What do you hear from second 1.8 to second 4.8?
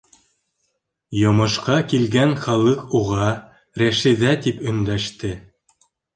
килгән халыҡ уға Рәшиҙә тип